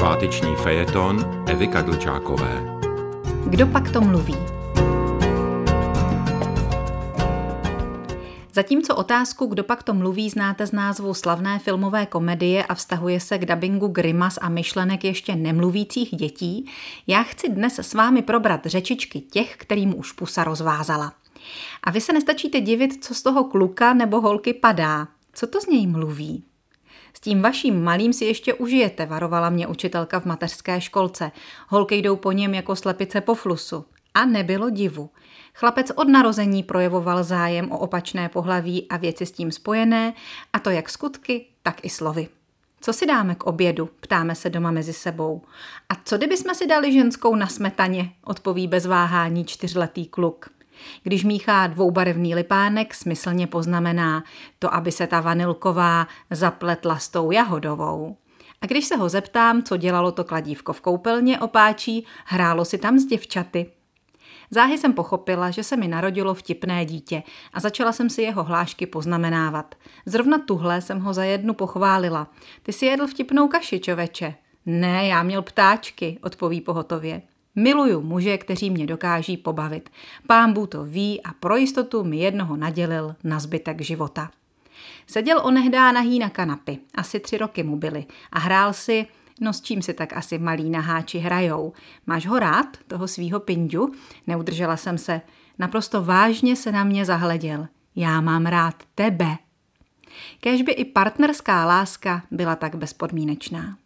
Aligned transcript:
Sváteční 0.00 0.56
fejeton 0.56 1.44
Evy 1.48 1.68
Kadlčákové. 1.68 2.80
Kdo 3.46 3.66
pak 3.66 3.90
to 3.90 4.00
mluví? 4.00 4.36
Zatímco 8.52 8.96
otázku, 8.96 9.46
kdo 9.46 9.64
pak 9.64 9.82
to 9.82 9.94
mluví, 9.94 10.30
znáte 10.30 10.66
z 10.66 10.72
názvu 10.72 11.14
slavné 11.14 11.58
filmové 11.58 12.06
komedie 12.06 12.64
a 12.64 12.74
vztahuje 12.74 13.20
se 13.20 13.38
k 13.38 13.44
dabingu 13.44 13.88
grimas 13.88 14.38
a 14.42 14.48
myšlenek 14.48 15.04
ještě 15.04 15.36
nemluvících 15.36 16.10
dětí, 16.10 16.66
já 17.06 17.22
chci 17.22 17.48
dnes 17.48 17.78
s 17.78 17.94
vámi 17.94 18.22
probrat 18.22 18.66
řečičky 18.66 19.20
těch, 19.20 19.56
kterým 19.56 19.98
už 19.98 20.12
pusa 20.12 20.44
rozvázala. 20.44 21.12
A 21.84 21.90
vy 21.90 22.00
se 22.00 22.12
nestačíte 22.12 22.60
divit, 22.60 23.04
co 23.04 23.14
z 23.14 23.22
toho 23.22 23.44
kluka 23.44 23.94
nebo 23.94 24.20
holky 24.20 24.54
padá. 24.54 25.08
Co 25.32 25.46
to 25.46 25.60
z 25.60 25.66
něj 25.66 25.86
mluví? 25.86 26.44
S 27.20 27.22
tím 27.22 27.42
vaším 27.42 27.84
malým 27.84 28.12
si 28.12 28.24
ještě 28.24 28.54
užijete, 28.54 29.06
varovala 29.06 29.50
mě 29.50 29.66
učitelka 29.66 30.20
v 30.20 30.24
mateřské 30.24 30.80
školce. 30.80 31.32
Holky 31.68 31.96
jdou 31.96 32.16
po 32.16 32.32
něm 32.32 32.54
jako 32.54 32.76
slepice 32.76 33.20
po 33.20 33.34
flusu. 33.34 33.84
A 34.14 34.24
nebylo 34.24 34.70
divu. 34.70 35.10
Chlapec 35.54 35.90
od 35.94 36.08
narození 36.08 36.62
projevoval 36.62 37.24
zájem 37.24 37.72
o 37.72 37.78
opačné 37.78 38.28
pohlaví 38.28 38.86
a 38.88 38.96
věci 38.96 39.26
s 39.26 39.32
tím 39.32 39.52
spojené, 39.52 40.14
a 40.52 40.58
to 40.58 40.70
jak 40.70 40.90
skutky, 40.90 41.46
tak 41.62 41.84
i 41.84 41.88
slovy. 41.90 42.28
Co 42.80 42.92
si 42.92 43.06
dáme 43.06 43.34
k 43.34 43.44
obědu? 43.44 43.90
Ptáme 44.00 44.34
se 44.34 44.50
doma 44.50 44.70
mezi 44.70 44.92
sebou. 44.92 45.42
A 45.88 45.94
co 46.04 46.18
kdyby 46.18 46.36
jsme 46.36 46.54
si 46.54 46.66
dali 46.66 46.92
ženskou 46.92 47.34
na 47.34 47.46
smetaně? 47.46 48.12
Odpoví 48.24 48.68
bez 48.68 48.86
váhání 48.86 49.44
čtyřletý 49.44 50.06
kluk. 50.06 50.59
Když 51.02 51.24
míchá 51.24 51.66
dvoubarevný 51.66 52.34
lipánek, 52.34 52.94
smyslně 52.94 53.46
poznamená 53.46 54.24
to, 54.58 54.74
aby 54.74 54.92
se 54.92 55.06
ta 55.06 55.20
vanilková 55.20 56.06
zapletla 56.30 56.98
s 56.98 57.08
tou 57.08 57.30
jahodovou. 57.30 58.16
A 58.62 58.66
když 58.66 58.84
se 58.84 58.96
ho 58.96 59.08
zeptám, 59.08 59.62
co 59.62 59.76
dělalo 59.76 60.12
to 60.12 60.24
kladívko 60.24 60.72
v 60.72 60.80
koupelně, 60.80 61.38
opáčí, 61.38 62.06
hrálo 62.24 62.64
si 62.64 62.78
tam 62.78 62.98
s 62.98 63.06
děvčaty. 63.06 63.70
Záhy 64.50 64.78
jsem 64.78 64.92
pochopila, 64.92 65.50
že 65.50 65.64
se 65.64 65.76
mi 65.76 65.88
narodilo 65.88 66.34
vtipné 66.34 66.84
dítě 66.84 67.22
a 67.52 67.60
začala 67.60 67.92
jsem 67.92 68.10
si 68.10 68.22
jeho 68.22 68.44
hlášky 68.44 68.86
poznamenávat. 68.86 69.74
Zrovna 70.06 70.38
tuhle 70.38 70.80
jsem 70.80 71.00
ho 71.00 71.12
za 71.12 71.24
jednu 71.24 71.54
pochválila. 71.54 72.30
Ty 72.62 72.72
si 72.72 72.86
jedl 72.86 73.06
vtipnou 73.06 73.48
kaši, 73.48 73.80
čoveče. 73.80 74.34
Ne, 74.66 75.06
já 75.06 75.22
měl 75.22 75.42
ptáčky, 75.42 76.18
odpoví 76.22 76.60
pohotově. 76.60 77.22
Miluju 77.54 78.00
muže, 78.00 78.38
kteří 78.38 78.70
mě 78.70 78.86
dokáží 78.86 79.36
pobavit. 79.36 79.90
Pán 80.26 80.52
Bůh 80.52 80.68
to 80.68 80.84
ví 80.84 81.22
a 81.22 81.32
pro 81.32 81.56
jistotu 81.56 82.04
mi 82.04 82.16
jednoho 82.16 82.56
nadělil 82.56 83.16
na 83.24 83.40
zbytek 83.40 83.80
života. 83.80 84.30
Seděl 85.06 85.40
onehdá 85.42 85.92
nahý 85.92 86.18
na 86.18 86.30
kanapy, 86.30 86.78
asi 86.94 87.20
tři 87.20 87.38
roky 87.38 87.62
mu 87.62 87.76
byly, 87.76 88.06
a 88.32 88.38
hrál 88.38 88.72
si, 88.72 89.06
no 89.40 89.52
s 89.52 89.60
čím 89.60 89.82
si 89.82 89.94
tak 89.94 90.12
asi 90.12 90.38
malí 90.38 90.70
naháči 90.70 91.18
hrajou. 91.18 91.72
Máš 92.06 92.26
ho 92.26 92.38
rád, 92.38 92.66
toho 92.86 93.08
svýho 93.08 93.40
pindu? 93.40 93.92
Neudržela 94.26 94.76
jsem 94.76 94.98
se. 94.98 95.20
Naprosto 95.58 96.04
vážně 96.04 96.56
se 96.56 96.72
na 96.72 96.84
mě 96.84 97.04
zahleděl. 97.04 97.68
Já 97.96 98.20
mám 98.20 98.46
rád 98.46 98.74
tebe. 98.94 99.36
Kéž 100.40 100.62
by 100.62 100.72
i 100.72 100.84
partnerská 100.84 101.66
láska 101.66 102.22
byla 102.30 102.56
tak 102.56 102.74
bezpodmínečná. 102.74 103.76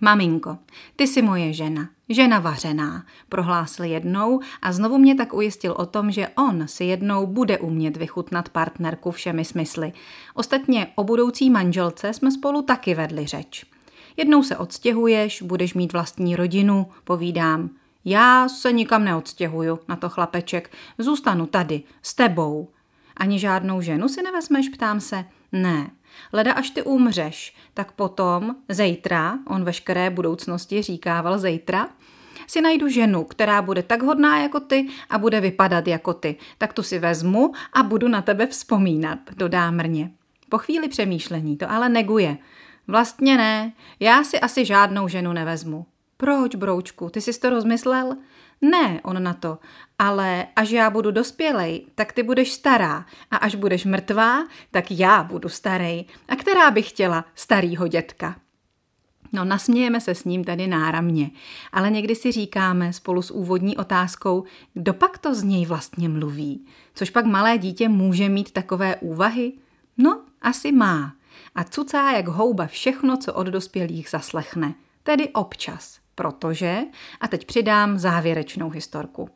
Maminko, 0.00 0.58
ty 0.96 1.06
jsi 1.06 1.22
moje 1.22 1.52
žena, 1.52 1.88
žena 2.08 2.38
vařená, 2.38 3.06
prohlásil 3.28 3.84
jednou 3.84 4.40
a 4.62 4.72
znovu 4.72 4.98
mě 4.98 5.14
tak 5.14 5.34
ujistil 5.34 5.72
o 5.72 5.86
tom, 5.86 6.10
že 6.10 6.28
on 6.28 6.68
si 6.68 6.84
jednou 6.84 7.26
bude 7.26 7.58
umět 7.58 7.96
vychutnat 7.96 8.48
partnerku 8.48 9.10
všemi 9.10 9.44
smysly. 9.44 9.92
Ostatně 10.34 10.86
o 10.94 11.04
budoucí 11.04 11.50
manželce 11.50 12.12
jsme 12.12 12.30
spolu 12.30 12.62
taky 12.62 12.94
vedli 12.94 13.26
řeč. 13.26 13.64
Jednou 14.16 14.42
se 14.42 14.56
odstěhuješ, 14.56 15.42
budeš 15.42 15.74
mít 15.74 15.92
vlastní 15.92 16.36
rodinu, 16.36 16.86
povídám. 17.04 17.70
Já 18.04 18.48
se 18.48 18.72
nikam 18.72 19.04
neodstěhuju, 19.04 19.78
na 19.88 19.96
to 19.96 20.08
chlapeček. 20.08 20.72
Zůstanu 20.98 21.46
tady, 21.46 21.82
s 22.02 22.14
tebou. 22.14 22.68
Ani 23.16 23.38
žádnou 23.38 23.80
ženu 23.80 24.08
si 24.08 24.22
nevezmeš, 24.22 24.68
ptám 24.68 25.00
se. 25.00 25.24
Ne, 25.52 25.90
leda 26.32 26.52
až 26.52 26.70
ty 26.70 26.82
umřeš, 26.82 27.54
tak 27.74 27.92
potom, 27.92 28.56
zítra, 28.68 29.38
on 29.46 29.64
veškeré 29.64 30.10
budoucnosti 30.10 30.82
říkával 30.82 31.38
zítra, 31.38 31.88
si 32.46 32.60
najdu 32.60 32.88
ženu, 32.88 33.24
která 33.24 33.62
bude 33.62 33.82
tak 33.82 34.02
hodná 34.02 34.42
jako 34.42 34.60
ty 34.60 34.88
a 35.10 35.18
bude 35.18 35.40
vypadat 35.40 35.86
jako 35.86 36.14
ty. 36.14 36.36
Tak 36.58 36.72
tu 36.72 36.82
si 36.82 36.98
vezmu 36.98 37.52
a 37.72 37.82
budu 37.82 38.08
na 38.08 38.22
tebe 38.22 38.46
vzpomínat, 38.46 39.18
dodá 39.36 39.70
mrně. 39.70 40.10
Po 40.48 40.58
chvíli 40.58 40.88
přemýšlení 40.88 41.56
to 41.56 41.70
ale 41.70 41.88
neguje. 41.88 42.38
Vlastně 42.86 43.36
ne, 43.36 43.72
já 44.00 44.24
si 44.24 44.40
asi 44.40 44.64
žádnou 44.64 45.08
ženu 45.08 45.32
nevezmu. 45.32 45.86
Proč, 46.20 46.54
broučku, 46.54 47.10
ty 47.10 47.20
jsi 47.20 47.40
to 47.40 47.50
rozmyslel? 47.50 48.16
Ne, 48.60 49.00
on 49.04 49.22
na 49.22 49.34
to, 49.34 49.58
ale 49.98 50.46
až 50.56 50.70
já 50.70 50.90
budu 50.90 51.10
dospělej, 51.10 51.86
tak 51.94 52.12
ty 52.12 52.22
budeš 52.22 52.52
stará 52.52 53.06
a 53.30 53.36
až 53.36 53.54
budeš 53.54 53.84
mrtvá, 53.84 54.46
tak 54.70 54.90
já 54.90 55.22
budu 55.22 55.48
starej. 55.48 56.04
A 56.28 56.36
která 56.36 56.70
by 56.70 56.82
chtěla 56.82 57.24
starýho 57.34 57.88
dětka? 57.88 58.36
No, 59.32 59.44
nasmějeme 59.44 60.00
se 60.00 60.14
s 60.14 60.24
ním 60.24 60.44
tady 60.44 60.66
náramně, 60.66 61.30
ale 61.72 61.90
někdy 61.90 62.14
si 62.14 62.32
říkáme 62.32 62.92
spolu 62.92 63.22
s 63.22 63.30
úvodní 63.30 63.76
otázkou, 63.76 64.44
kdo 64.74 64.94
pak 64.94 65.18
to 65.18 65.34
z 65.34 65.42
něj 65.42 65.66
vlastně 65.66 66.08
mluví? 66.08 66.66
Což 66.94 67.10
pak 67.10 67.24
malé 67.24 67.58
dítě 67.58 67.88
může 67.88 68.28
mít 68.28 68.50
takové 68.50 68.96
úvahy? 68.96 69.52
No, 69.98 70.20
asi 70.42 70.72
má. 70.72 71.12
A 71.54 71.64
cucá 71.64 72.10
jak 72.10 72.28
houba 72.28 72.66
všechno, 72.66 73.16
co 73.16 73.34
od 73.34 73.46
dospělých 73.46 74.08
zaslechne. 74.10 74.74
Tedy 75.02 75.28
občas 75.28 75.98
protože, 76.18 76.78
a 77.20 77.28
teď 77.28 77.44
přidám 77.44 77.98
závěrečnou 77.98 78.70
historku. 78.70 79.30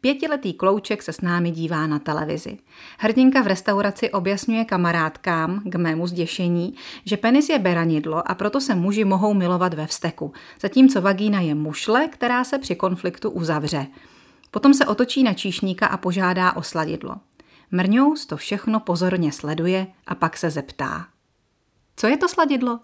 Pětiletý 0.00 0.52
klouček 0.52 1.02
se 1.02 1.12
s 1.12 1.20
námi 1.20 1.50
dívá 1.50 1.86
na 1.86 1.98
televizi. 1.98 2.58
Hrdinka 2.98 3.42
v 3.42 3.46
restauraci 3.46 4.10
objasňuje 4.10 4.64
kamarádkám, 4.64 5.62
k 5.64 5.74
mému 5.74 6.06
zděšení, 6.06 6.74
že 7.04 7.16
penis 7.16 7.48
je 7.48 7.58
beranidlo 7.58 8.30
a 8.30 8.34
proto 8.34 8.60
se 8.60 8.74
muži 8.74 9.04
mohou 9.04 9.34
milovat 9.34 9.74
ve 9.74 9.86
vzteku, 9.86 10.32
zatímco 10.60 11.00
vagína 11.00 11.40
je 11.40 11.54
mušle, 11.54 12.08
která 12.08 12.44
se 12.44 12.58
při 12.58 12.74
konfliktu 12.74 13.30
uzavře. 13.30 13.86
Potom 14.50 14.74
se 14.74 14.86
otočí 14.86 15.22
na 15.22 15.34
číšníka 15.34 15.86
a 15.86 15.96
požádá 15.96 16.52
o 16.52 16.62
sladidlo. 16.62 17.14
Mrňous 17.70 18.26
to 18.26 18.36
všechno 18.36 18.80
pozorně 18.80 19.32
sleduje 19.32 19.86
a 20.06 20.14
pak 20.14 20.36
se 20.36 20.50
zeptá. 20.50 21.06
Co 21.96 22.06
je 22.06 22.16
to 22.16 22.28
sladidlo? 22.28 22.80